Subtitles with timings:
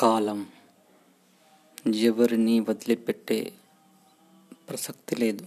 [0.00, 0.46] కాలం
[1.94, 3.52] ఎవరిని వదిలిపెట్టే
[4.68, 5.46] ప్రసక్తి లేదు.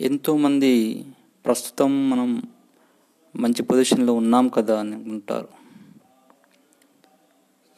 [0.00, 1.04] ఎంతోమంది
[1.44, 2.42] ప్రస్తుతం మనం
[3.36, 5.48] మంచి పొజిషన్లో ఉన్నాం కదా అనుకుంటారు.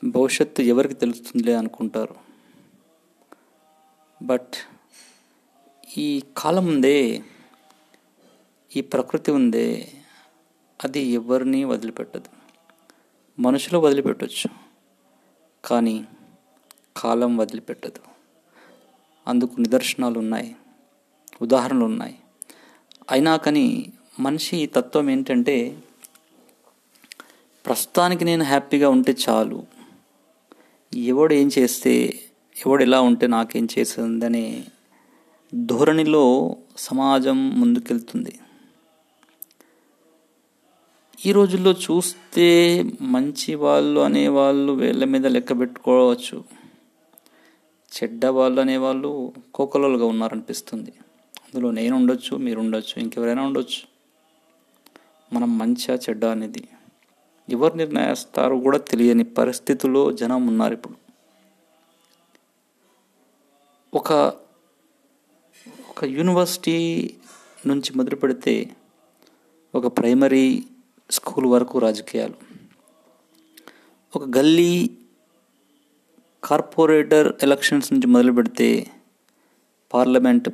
[0.04, 2.16] భవిష్యత్తు ఎవరికి తెలుస్తుందిలే అనుకుంటారు.
[4.22, 4.54] బట్
[5.98, 7.22] ఈ కాలం ఉందే
[8.76, 9.92] ఈ ప్రకృతి ఉందే
[10.84, 12.28] అది ఎవరిని వదిలిపెట్టదు.
[13.40, 14.63] మనుషులు వదిలిపెట్టచ్చు.
[15.64, 16.06] కానీ
[16.96, 18.02] కాలం వదిలిపెట్టదు.
[19.28, 20.56] అందుకు నిదర్శనాలు ఉన్నాయి
[21.42, 22.14] ఉదాహరణలు ఉన్నాయి
[23.10, 25.82] అయినా కానీ మనిషి తత్వం ఏంటంటే
[27.66, 29.66] ప్రస్తుతానికి నేను హ్యాపీగా ఉంటే చాలు.
[30.92, 32.20] ఎవడు ఏం చేస్తే
[32.66, 34.64] ఎవడు ఎలా ఉంటే నాకేం చేస్తుందనే
[35.54, 38.38] ధోరణిలో సమాజం ముందుకెళ్తుంది.
[41.26, 46.44] ఈ రోజుల్లో చూస్తే మంచి వాళ్ళు అనేవాళ్ళు వేళ్ళ మీద లెక్క పెట్టుకోవచ్చు.
[47.96, 50.92] చెడ్డ వాళ్ళు అనేవాళ్ళు కోకలలుగా ఉన్నారనిపిస్తుంది.
[51.44, 53.82] అందులో నేను ఉండొచ్చు మీరు ఉండొచ్చు ఇంకెవరైనా ఉండొచ్చు.
[55.32, 56.68] మనం మంచిగా చెడ్డ అనేది
[57.48, 60.94] ఎవరు నిర్ణయిస్తారో కూడా తెలియని పరిస్థితుల్లో జనం ఉన్నారు ఇప్పుడు.
[63.94, 64.12] ఒక
[65.90, 67.10] ఒక యూనివర్సిటీ
[67.66, 68.76] నుంచి మొదలు పెడితే
[69.74, 70.64] ఒక ప్రైమరీ
[71.10, 72.34] స్కూల్ వరకు రాజకీయాలు.
[74.16, 74.90] ఒక గల్లీ
[76.44, 78.90] కార్పొరేటర్ ఎలక్షన్స్ నుంచి మొదలు పెడితే
[79.92, 80.48] పార్లమెంట్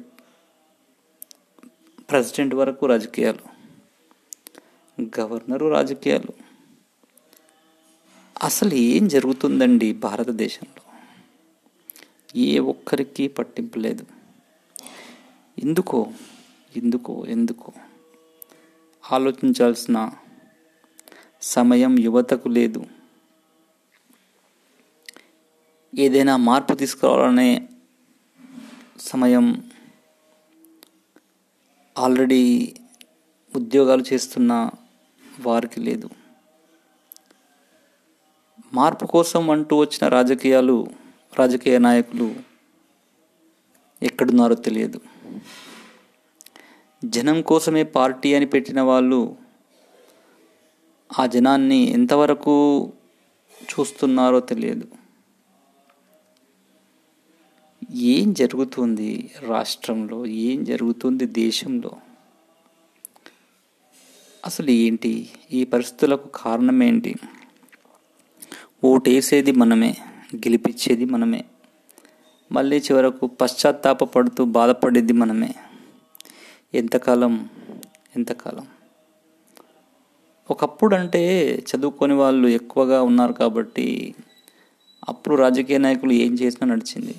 [2.11, 3.61] ప్రెసిడెంట్ వరకు రాజకీయాలు.
[5.21, 6.33] గవర్నరు రాజకీయాలు.
[8.43, 10.83] అసలు ఏం జరుగుతుందండి భారతదేశంలో?
[12.37, 14.07] ఏ ఒక్కరికి పట్టింపు లేదు.
[15.59, 16.07] ఎందుకో
[16.77, 17.73] ఎందుకో ఎందుకో
[19.13, 20.11] ఆలోచించాల్సిన
[21.43, 22.87] సమయం యువతకు లేదు.
[25.99, 27.69] ఏదైనా మార్పు తీసుకురావాలనే
[28.99, 29.71] సమయం
[31.99, 32.75] ఆల్రెడీ
[33.57, 34.71] ఉద్యోగాలు చేస్తున్న
[35.41, 36.11] వారికి లేదు.
[38.73, 40.87] మార్పు కోసం అంటూ వచ్చిన రాజకీయాలు
[41.39, 42.35] రాజకీయ నాయకులు
[44.03, 45.01] ఎక్కడున్నారో తెలియదు.
[47.05, 49.37] జనం కోసమే పార్టీ అని పెట్టిన వాళ్ళు
[51.19, 52.93] ఆ జనాన్ని ఎంతవరకు
[53.63, 54.89] చూస్తున్నారో తెలియదు.
[57.95, 60.27] ఏం జరుగుతుంది రాష్ట్రంలో?
[60.27, 61.91] ఏం జరుగుతుంది దేశంలో?
[64.47, 65.31] అసలు ఏంటి?
[65.53, 67.15] ఈ పరిస్థితులకు కారణం ఏంటి
[68.85, 69.97] ఓటేసేది మనమే
[70.37, 71.45] గెలిపించేది మనమే.
[72.53, 75.55] మళ్ళీ చివరకు పశ్చాత్తాపడుతూ బాధపడేది మనమే.
[76.75, 77.49] ఎంతకాలం?
[78.17, 78.67] ఎంతకాలం?
[80.51, 84.15] ఒకప్పుడు అంటే చదువుకొని వాళ్ళు ఎక్కువగా ఉన్నారు కాబట్టి
[85.09, 87.15] అప్పుడు రాజకీయ నాయకులు ఏం చేసినా నడిచింది.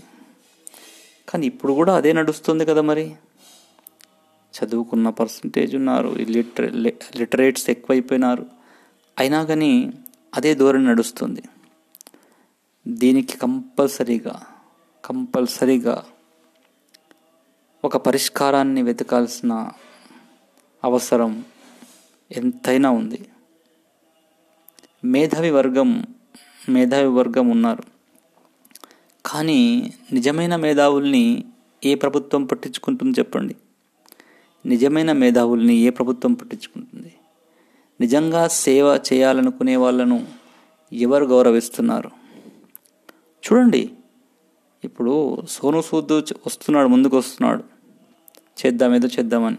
[1.30, 3.16] కానీ ఇప్పుడు కూడా అదే నడుస్తుంది కదా మరి.
[4.54, 6.70] చదువుకున్న పర్సంటేజ్ ఉన్నారు లిటరే
[7.16, 8.46] లిటరేట్స్ ఎక్కువైపోయినారు.
[9.20, 9.94] అయినా కానీ
[10.36, 11.44] అదే ధోరణి నడుస్తుంది.
[12.88, 14.42] దీనికి కంపల్సరీగా
[15.06, 16.04] కంపల్సరీగా
[17.86, 19.70] ఒక పరిష్కారాన్ని వెతకాల్సిన
[20.84, 21.46] అవసరం
[22.32, 23.28] ఎంతైనా ఉంది.
[25.06, 26.08] మేధావి వర్గం
[26.70, 27.84] మేధావి వర్గం ఉన్నారు.
[29.26, 31.46] కానీ నిజమైన మేధావుల్ని
[31.86, 33.56] ఏ ప్రభుత్వం పట్టించుకుంటుంది చెప్పండి?
[34.66, 37.14] నిజమైన మేధావుల్ని ఏ ప్రభుత్వం పట్టించుకుంటుంది?
[38.02, 40.28] నిజంగా సేవ చేయాలనుకునే వాళ్ళను
[40.94, 42.12] ఎవరు గౌరవిస్తున్నారు?
[43.46, 43.92] చూడండి
[44.84, 46.12] ఇప్పుడు సోను సూద్
[46.48, 47.64] వస్తున్నాడు ముందుకు వస్తున్నాడు
[48.66, 49.58] చేద్దాం ఏదో చేద్దామని.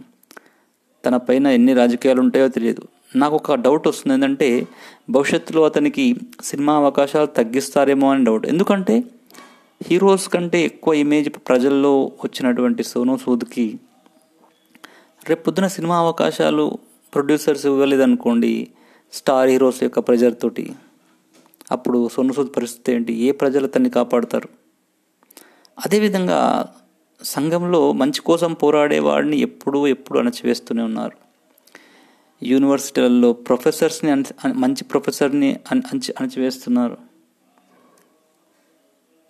[1.04, 2.82] తన పైన ఎన్ని రాజకీయాలు ఉంటాయో తెలియదు.
[3.16, 4.66] నాకు ఒక డౌట్ వస్తుంది ఏంటంటే
[5.10, 8.46] భవిష్యత్తులో అతనికి సినిమా అవకాశాలు తగ్గిస్తారేమో అని డౌట్.
[8.46, 9.04] ఎందుకంటే
[9.82, 13.80] హీరోస్ కంటే ఎక్కువ ఇమేజ్ ప్రజల్లో వచ్చినటువంటి సోను సూద్కి
[15.28, 16.78] రేపు పొద్దున సినిమా అవకాశాలు
[17.14, 18.68] ప్రొడ్యూసర్స్ ఇవ్వలేదనుకోండి
[19.12, 20.72] స్టార్ హీరోస్ యొక్క ప్రెజర్ తోటి.
[21.70, 23.12] అప్పుడు సోను సూద్ పరిస్థితి ఏంటి?
[23.12, 24.48] ఏ ప్రజలు అతన్ని కాపాడుతారు?
[25.84, 26.68] అదేవిధంగా
[27.24, 31.12] సంఘంలో మంచి కోసం పోరాడే వాడిని ఎప్పుడూ ఎప్పుడు అణచివేస్తూనే ఉన్నారు.
[32.44, 36.96] యూనివర్సిటీలలో ప్రొఫెసర్స్ని మంచి ప్రొఫెసర్ని అణచి అణచివేస్తున్నారు.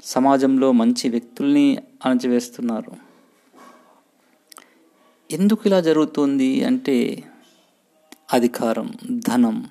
[0.02, 2.92] సమాజంలో మంచి వ్యక్తుల్ని అణచివేస్తున్నారు.
[5.30, 7.24] ఎందుకు ఇలా జరుగుతుంది అంటే
[8.32, 8.90] అధికారం
[9.28, 9.66] ధనం.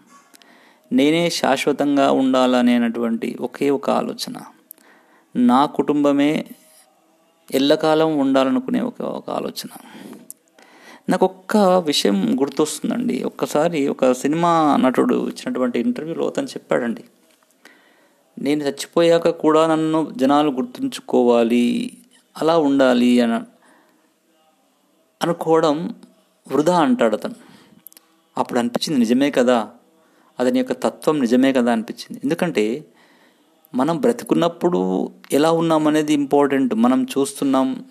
[0.91, 4.33] నేనే శాశ్వతంగా ఉండాలనేటువంటి ఒకే ఒక ఆలోచన.
[5.35, 6.45] నా కుటుంబమే
[7.51, 9.67] ఎల్లకాలం ఉండాలనుకునే ఒక ఒక ఆలోచన.
[11.09, 13.23] నాకు ఒక్క విషయం గుర్తొస్తుందండి.
[13.23, 17.03] ఒక్కసారి ఒక సినిమా నటుడు ఇచ్చినటువంటి ఇంటర్వ్యూలో అతను చెప్పాడండి.
[18.39, 21.97] నేను చచ్చిపోయాక కూడా నన్ను జనాలు గుర్తుంచుకోవాలి
[22.41, 23.33] అలా ఉండాలి అని
[25.21, 25.95] అనుకోవడం
[26.51, 27.35] వృధా అంటాడు అతను.
[28.37, 29.69] అప్పుడు అనిపించింది నిజమే కదా?
[30.39, 32.21] అతని యొక్క తత్వం నిజమే కదా అనిపించింది.
[32.23, 32.85] ఎందుకంటే
[33.75, 36.75] మనం బ్రతికున్నప్పుడు ఎలా ఉన్నామనేది ఇంపార్టెంట్.
[36.75, 37.85] మనం చూస్తున్నాం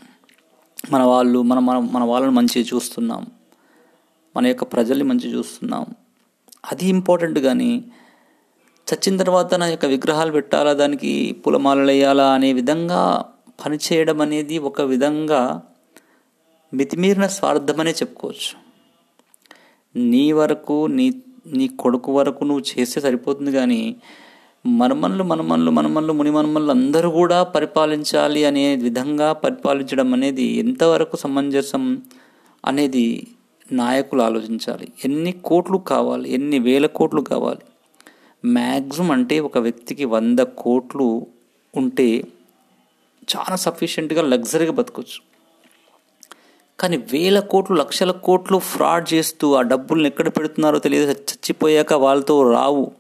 [0.91, 3.27] మన వాళ్ళు మన మన మన వాళ్ళని మంచిగా చూస్తున్నాం.
[4.37, 5.87] మన యొక్క ప్రజల్ని మంచిగా చూస్తున్నాం.
[6.73, 7.85] అది ఇంపార్టెంట్ కానీ
[8.95, 13.25] చచ్చిన తర్వాత నా యొక్క విగ్రహాలు పెట్టాలా దానికి పూలమాలలు వేయాలా అనే విధంగా
[13.67, 15.63] పనిచేయడం అనేది ఒక విధంగా
[16.75, 18.71] మితిమీరిన స్వార్థమనే చెప్పుకోవచ్చు.
[20.01, 23.97] నీ వరకు నీ నీ కొడుకు వరకు నువ్వు చేస్తే సరిపోతుంది కానీ
[24.67, 32.03] మనమన్లు మనమన్లు మనమన్లు ముని మనమన్లు అందరూ కూడా పరిపాలించాలి అనే విధంగా పరిపాలించడం అనేది ఎంతవరకు సమంజసం
[32.65, 33.27] అనేది
[33.73, 34.89] నాయకులు ఆలోచించాలి.
[35.05, 37.61] ఎన్ని కోట్లు కావాలి ఎన్ని వేల కోట్లు కావాలి?
[38.45, 41.27] మ్యాక్సిమం అంటే ఒక వ్యక్తికి వంద కోట్లు
[41.77, 42.23] ఉంటే
[43.37, 45.21] చాలా సఫిషియెంట్గా లగ్జరీగా బతకొచ్చు.
[46.81, 53.00] కానీ వేల కోట్లు లక్షల కోట్లు ఫ్రాడ్ చేస్తూ ఆ డబ్బుల్ని ఎక్కడ పెడుతున్నారో తెలియదు చచ్చిపోయాక వాళ్ళతో రావు.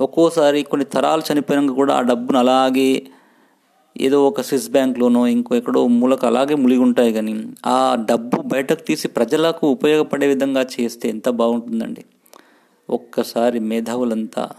[0.00, 3.06] ఒక్కోసారి కొన్ని తరాలు చనిపోయాక కూడా ఆ డబ్బును అలాగే
[4.00, 9.08] ఏదో ఒక స్విస్ బ్యాంక్లోనో ఇంకో ఎక్కడో మూలకు అలాగే ములిగి ఉంటాయి కానీ ఆ డబ్బు బయటకు తీసి
[9.08, 12.04] ప్రజలకు ఉపయోగపడే విధంగా చేస్తే ఎంత బాగుంటుందండి.
[12.90, 14.50] ఒక్కసారి మేధావులంతా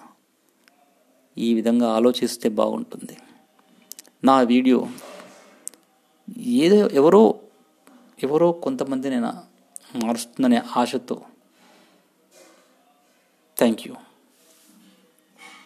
[1.37, 3.17] ఈ విధంగా ఆలోచిస్తే బాగుంటుంది.
[4.23, 4.87] నా వీడియో
[6.37, 7.35] ఏదో ఎవరో
[8.23, 9.31] ఎవరో కొంతమంది నేను
[10.05, 11.21] మారుస్తుందనే ఆశతో.
[13.57, 13.95] Thank you.